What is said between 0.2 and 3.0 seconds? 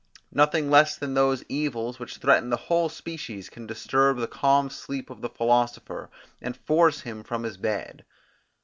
Nothing less than those evils, which threaten the whole